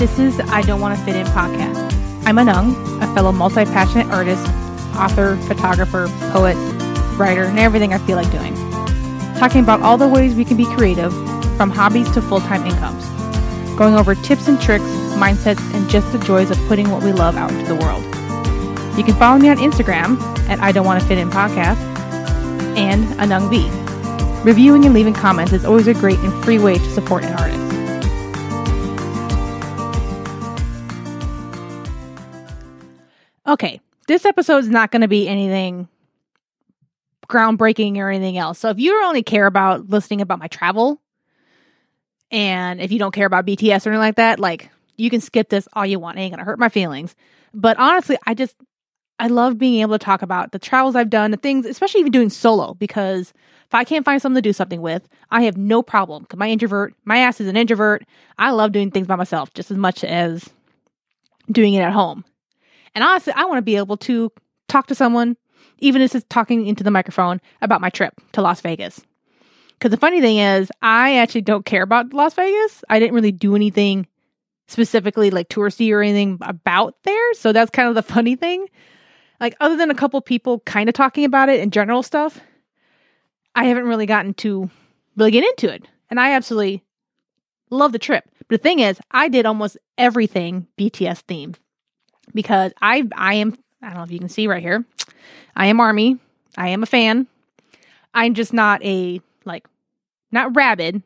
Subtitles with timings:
[0.00, 1.76] This is I Don't Want to Fit In podcast.
[2.24, 4.42] I'm Anung, a fellow multi passionate artist,
[4.96, 6.56] author, photographer, poet,
[7.18, 8.54] writer, and everything I feel like doing.
[9.36, 11.12] Talking about all the ways we can be creative,
[11.58, 13.04] from hobbies to full time incomes.
[13.76, 14.86] Going over tips and tricks,
[15.20, 18.02] mindsets, and just the joys of putting what we love out into the world.
[18.96, 21.76] You can follow me on Instagram at I Don't Want to Fit In podcast
[22.74, 23.68] and Anung V.
[24.48, 27.59] Reviewing and leaving comments is always a great and free way to support an artist.
[33.50, 35.88] Okay, this episode is not going to be anything
[37.28, 38.60] groundbreaking or anything else.
[38.60, 41.00] So if you only care about listening about my travel,
[42.30, 45.48] and if you don't care about BTS or anything like that, like you can skip
[45.48, 46.16] this all you want.
[46.16, 47.16] It ain't gonna hurt my feelings.
[47.52, 48.54] But honestly, I just
[49.18, 52.12] I love being able to talk about the travels I've done, the things, especially even
[52.12, 53.32] doing solo, because
[53.66, 56.22] if I can't find something to do something with, I have no problem.
[56.22, 58.04] Because my introvert, my ass is an introvert.
[58.38, 60.48] I love doing things by myself just as much as
[61.50, 62.24] doing it at home.
[62.94, 64.32] And honestly, I want to be able to
[64.68, 65.36] talk to someone,
[65.78, 69.00] even if it's talking into the microphone, about my trip to Las Vegas.
[69.70, 72.84] Because the funny thing is, I actually don't care about Las Vegas.
[72.88, 74.06] I didn't really do anything
[74.68, 77.34] specifically like touristy or anything about there.
[77.34, 78.66] So that's kind of the funny thing.
[79.40, 82.40] Like, other than a couple people kind of talking about it and general stuff,
[83.54, 84.68] I haven't really gotten to
[85.16, 85.86] really get into it.
[86.10, 86.84] And I absolutely
[87.70, 88.24] love the trip.
[88.38, 91.56] But the thing is, I did almost everything BTS themed
[92.34, 94.84] because I I am I don't know if you can see right here.
[95.56, 96.18] I am Army.
[96.56, 97.26] I am a fan.
[98.14, 99.66] I'm just not a like
[100.32, 101.02] not rabid.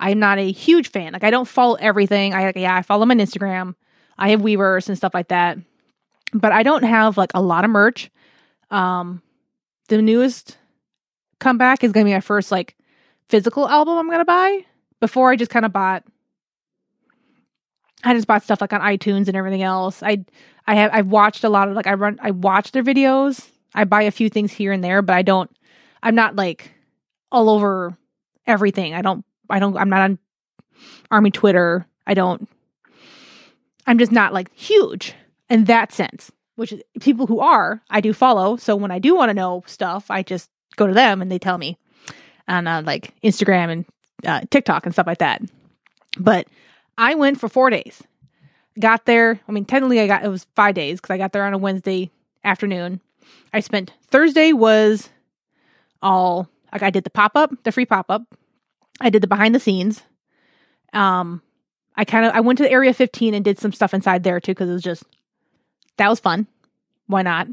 [0.00, 1.12] I am not a huge fan.
[1.12, 2.34] Like I don't follow everything.
[2.34, 3.74] I yeah, I follow them on Instagram.
[4.16, 5.58] I have Weverse and stuff like that.
[6.32, 8.10] But I don't have like a lot of merch.
[8.70, 9.22] Um
[9.88, 10.58] the newest
[11.38, 12.76] comeback is gonna be my first like
[13.28, 14.64] physical album I'm gonna buy.
[15.00, 16.04] Before I just kind of bought
[18.04, 20.02] I just bought stuff like on iTunes and everything else.
[20.02, 20.24] I
[20.66, 23.48] I have I've watched a lot of like I run I watch their videos.
[23.74, 25.50] I buy a few things here and there, but I don't
[26.02, 26.72] I'm not like
[27.30, 27.96] all over
[28.46, 28.94] everything.
[28.94, 30.18] I don't I don't I'm not on
[31.10, 31.86] army Twitter.
[32.06, 32.48] I don't
[33.86, 35.14] I'm just not like huge
[35.48, 36.30] in that sense.
[36.56, 38.56] Which is, people who are, I do follow.
[38.56, 41.38] So when I do want to know stuff, I just go to them and they
[41.38, 41.78] tell me
[42.48, 43.84] on uh, like Instagram and
[44.26, 45.40] uh, TikTok and stuff like that.
[46.18, 46.48] But
[46.98, 48.02] I went for four days.
[48.78, 49.40] Got there.
[49.48, 51.58] I mean, technically, I got it was five days because I got there on a
[51.58, 52.10] Wednesday
[52.44, 53.00] afternoon.
[53.52, 55.08] I spent Thursday was
[56.02, 58.22] all like I did the pop up, the free pop up.
[59.00, 60.02] I did the behind the scenes.
[60.92, 61.40] Um,
[61.96, 64.52] I kind of I went to Area 15 and did some stuff inside there too
[64.52, 65.04] because it was just
[65.96, 66.46] that was fun.
[67.06, 67.48] Why not?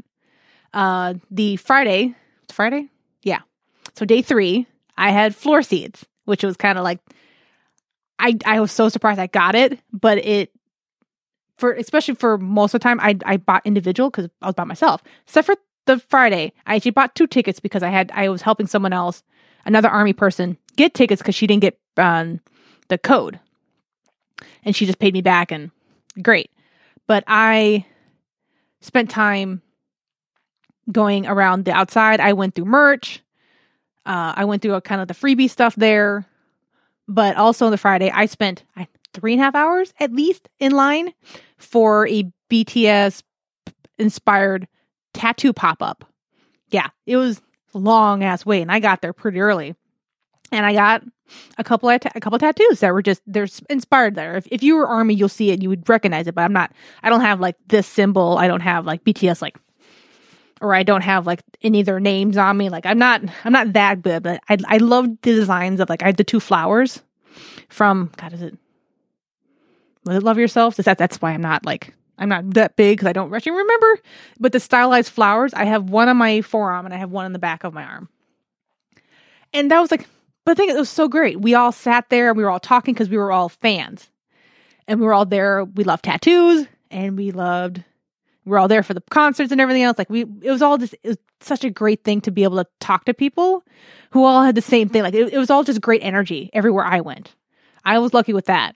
[0.72, 2.14] Uh, the Friday,
[2.52, 2.88] Friday,
[3.22, 3.40] yeah.
[3.94, 7.00] So day three, I had floor seats, which was kind of like
[8.18, 10.50] I I was so surprised I got it, but it
[11.58, 14.64] for especially for most of the time I I bought individual because I was by
[14.64, 15.02] myself.
[15.26, 15.56] Except for
[15.86, 19.22] the Friday, I actually bought two tickets because I had I was helping someone else,
[19.64, 22.40] another army person, get tickets because she didn't get um,
[22.88, 23.38] the code,
[24.64, 25.70] and she just paid me back and
[26.22, 26.50] great.
[27.06, 27.86] But I
[28.80, 29.62] spent time
[30.90, 32.20] going around the outside.
[32.20, 33.22] I went through merch.
[34.04, 36.26] Uh, I went through a, kind of the freebie stuff there,
[37.08, 38.64] but also on the Friday I spent
[39.12, 41.12] three and a half hours at least in line
[41.56, 43.22] for a BTS
[43.98, 44.68] inspired
[45.14, 46.04] tattoo pop up.
[46.70, 47.40] Yeah, it was
[47.72, 49.74] long ass wait, and I got there pretty early,
[50.52, 51.02] and I got
[51.58, 54.36] a couple of ta- a couple tattoos that were just they're inspired there.
[54.36, 56.34] If, if you were army, you'll see it, you would recognize it.
[56.34, 56.72] But I'm not.
[57.02, 58.38] I don't have like this symbol.
[58.38, 59.56] I don't have like BTS like,
[60.60, 62.68] or I don't have like any of their names on me.
[62.68, 63.22] Like I'm not.
[63.44, 64.22] I'm not that good.
[64.22, 67.02] But I I love the designs of like I had the two flowers
[67.68, 68.56] from God is it
[70.04, 70.78] was it Love Yourself?
[70.78, 73.52] Is that that's why I'm not like I'm not that big because I don't actually
[73.52, 73.98] remember.
[74.40, 77.32] But the stylized flowers, I have one on my forearm and I have one on
[77.32, 78.08] the back of my arm.
[79.52, 80.06] And that was like,
[80.44, 81.40] but I think it was so great.
[81.40, 84.08] We all sat there and we were all talking because we were all fans.
[84.88, 85.64] And we were all there.
[85.64, 87.82] We loved tattoos and we loved,
[88.46, 89.98] we are all there for the concerts and everything else.
[89.98, 92.56] Like we, it was all just, it was such a great thing to be able
[92.56, 93.64] to talk to people
[94.10, 95.02] who all had the same thing.
[95.02, 97.34] Like it, it was all just great energy everywhere I went.
[97.84, 98.74] I was lucky with that.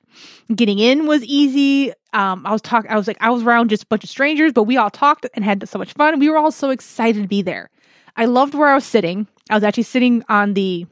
[0.54, 1.92] Getting in was easy.
[2.12, 2.90] Um, I was talking.
[2.90, 5.26] I was like, I was around just a bunch of strangers, but we all talked
[5.34, 6.18] and had so much fun.
[6.20, 7.70] We were all so excited to be there.
[8.16, 9.26] I loved where I was sitting.
[9.48, 10.86] I was actually sitting on the.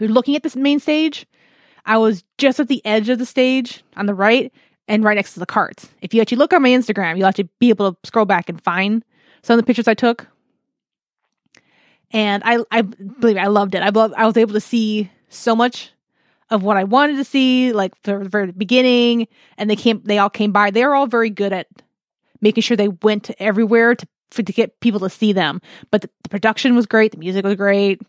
[0.00, 1.26] We are looking at this main stage.
[1.84, 4.52] I was just at the edge of the stage on the right
[4.88, 5.88] and right next to the carts.
[6.00, 8.62] If you actually look on my Instagram, you'll actually be able to scroll back and
[8.62, 9.04] find
[9.42, 10.26] some of the pictures I took.
[12.12, 13.82] And I, I believe I loved it.
[13.82, 15.90] I, loved, I was able to see so much
[16.50, 19.26] of what I wanted to see, like the very beginning.
[19.58, 20.70] And they came, they all came by.
[20.70, 21.66] They were all very good at
[22.40, 25.60] making sure they went everywhere to for, to get people to see them.
[25.90, 27.12] But the, the, production was great.
[27.12, 28.00] The music was great.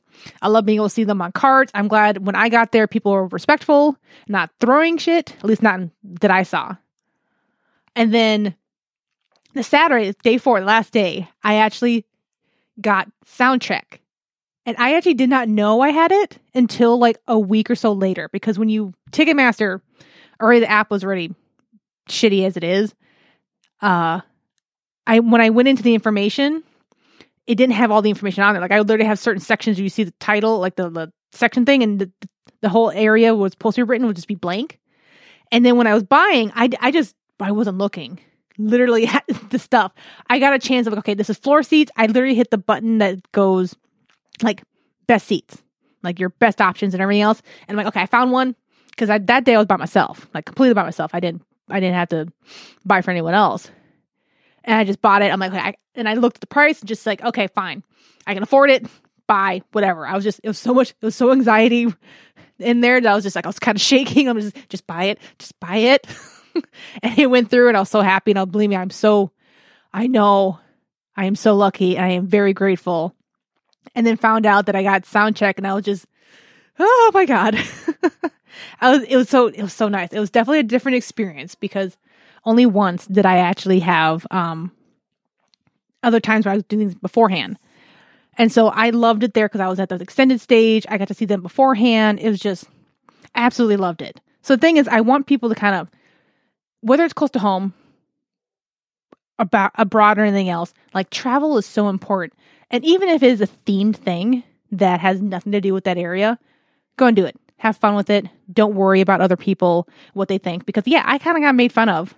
[0.42, 1.72] I love being able to see them on carts.
[1.76, 3.98] I'm glad when I got there, people were respectful,
[4.28, 6.76] not throwing shit, at least not that I saw.
[7.96, 8.56] And then
[9.54, 12.06] the Saturday, day four, last day, I actually
[12.80, 14.02] got sound check.
[14.66, 17.94] And I actually did not know I had it until like a week or so
[17.94, 19.82] later because when you Ticketmaster,
[20.42, 21.34] already the app was already
[22.10, 22.94] shitty as it is.
[23.82, 24.22] Uh,
[25.08, 26.64] I when I went into the information,
[27.48, 28.62] it didn't have all the information on there.
[28.62, 31.12] Like I would literally have certain sections where you see the title, like the, the
[31.32, 32.12] section thing, and the,
[32.62, 34.80] the whole area was be written would just be blank.
[35.52, 38.20] And then when I was buying, I, I just I wasn't looking.
[38.60, 39.10] Literally
[39.50, 39.94] the stuff.
[40.30, 41.92] I got a chance of like, okay, this is floor seats.
[41.96, 43.76] I literally hit the button that goes
[44.44, 44.62] like
[45.08, 45.64] best seats,
[46.04, 47.42] like your best options and everything else.
[47.68, 48.56] And I'm like, okay, I found one
[48.90, 51.12] because that day I was by myself, like completely by myself.
[51.14, 52.28] I didn't I didn't have to
[52.84, 53.72] buy for anyone else
[54.68, 55.32] and I just bought it.
[55.32, 57.84] I'm like, I, and I looked at the price and just like, okay, fine,
[58.28, 58.86] I can afford it.
[59.26, 60.06] Buy whatever.
[60.06, 61.88] I was just, it was so much, it was so anxiety
[62.60, 64.30] in there that I was just like, I was kind of shaking.
[64.30, 66.06] I'm just, just buy it, just buy it.
[67.04, 68.32] and it went through, and I was so happy.
[68.32, 69.32] And I'll believe me, I'm so,
[69.94, 70.60] I know,
[71.16, 71.98] I am so lucky.
[71.98, 73.16] and I am very grateful.
[73.96, 76.06] And then found out that I got sound check, and I was just,
[76.78, 77.56] oh my god.
[78.82, 80.12] I was, it was so, it was so nice.
[80.12, 81.98] It was definitely a different experience because
[82.48, 84.72] only once did I actually have um,
[86.02, 87.58] other times where I was doing things beforehand.
[88.38, 90.86] And so I loved it there because I was at the extended stage.
[90.90, 92.20] I got to see them beforehand.
[92.20, 92.66] It was just
[93.36, 94.22] absolutely loved it.
[94.44, 95.90] So the thing is, I want people to kind of,
[96.82, 97.74] whether it's close to home,
[99.40, 102.34] about abroad or anything else, like travel is so important.
[102.72, 105.98] And even if it is a themed thing that has nothing to do with that
[105.98, 106.40] area,
[106.98, 107.36] go and do it.
[107.58, 108.26] Have fun with it.
[108.52, 110.66] Don't worry about other people, what they think.
[110.66, 112.16] Because yeah, I kind of got made fun of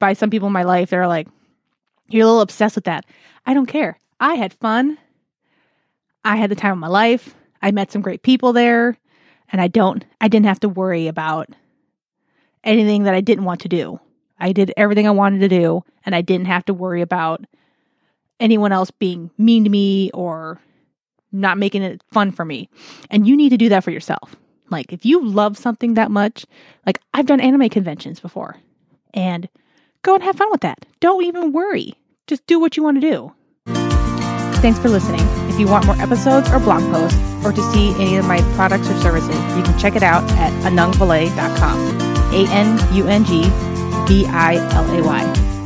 [0.00, 1.28] by some people in my life that are like,
[2.08, 3.06] you're a little obsessed with that.
[3.46, 3.96] I don't care.
[4.18, 4.98] I had fun.
[6.24, 7.36] I had the time of my life.
[7.62, 8.98] I met some great people there.
[9.52, 11.48] And I don't, I didn't have to worry about
[12.64, 14.00] anything that I didn't want to do.
[14.38, 17.44] I did everything I wanted to do, and I didn't have to worry about
[18.38, 20.60] anyone else being mean to me or
[21.32, 22.68] not making it fun for me.
[23.10, 24.36] And you need to do that for yourself.
[24.70, 26.46] Like, if you love something that much,
[26.86, 28.56] like I've done anime conventions before,
[29.12, 29.48] and
[30.02, 30.86] Go and have fun with that.
[31.00, 31.94] Don't even worry.
[32.26, 33.32] Just do what you want to do.
[34.60, 35.20] Thanks for listening.
[35.48, 38.88] If you want more episodes or blog posts, or to see any of my products
[38.88, 42.10] or services, you can check it out at anungvilay.com.
[42.32, 43.44] A N U N G
[44.06, 45.59] V I L A Y.